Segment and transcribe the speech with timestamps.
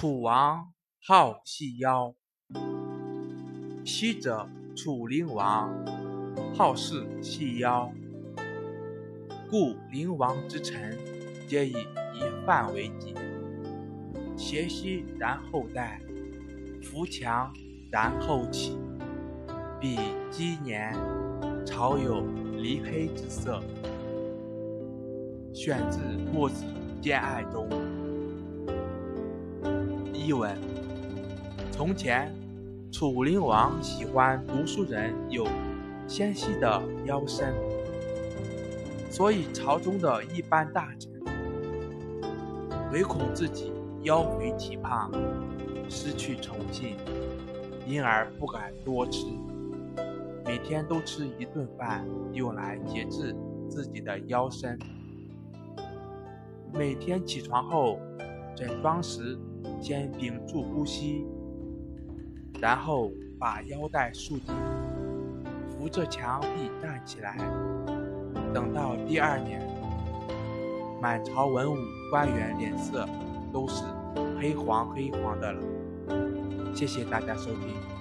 [0.00, 0.72] 楚王
[1.04, 2.14] 好细腰，
[3.84, 5.74] 昔者楚灵王
[6.54, 7.90] 好事细腰，
[9.50, 10.96] 故灵王之臣
[11.48, 13.12] 皆以一饭为己。
[14.36, 16.00] 斜息然后待，
[16.80, 17.52] 扶墙
[17.90, 18.78] 然后起。
[19.80, 19.98] 彼
[20.30, 20.94] 积年，
[21.66, 22.24] 朝有
[22.56, 23.60] 离黑之色。
[25.52, 25.98] 选自
[26.32, 26.64] 《墨子
[27.02, 27.68] 兼爱》中。
[30.28, 30.54] 译文：
[31.72, 32.30] 从前，
[32.92, 35.48] 楚灵王喜欢读书人有
[36.06, 37.54] 纤细的腰身，
[39.10, 41.10] 所以朝中的一般大臣
[42.92, 43.72] 唯恐自己
[44.02, 45.10] 腰肥体胖，
[45.88, 46.98] 失去宠幸，
[47.86, 49.24] 因而不敢多吃。
[50.44, 53.34] 每天都吃一顿饭，用来节制
[53.66, 54.78] 自己的腰身。
[56.74, 57.98] 每天起床后，
[58.54, 59.38] 整装时
[59.80, 61.26] 先屏住呼吸，
[62.60, 64.54] 然后把腰带束紧，
[65.70, 67.36] 扶着墙壁站起来。
[68.52, 69.60] 等到第二年，
[71.00, 71.76] 满朝文武
[72.10, 73.06] 官员脸色
[73.52, 73.84] 都是
[74.40, 75.62] 黑黄黑黄的了。
[76.74, 77.97] 谢谢大家收听。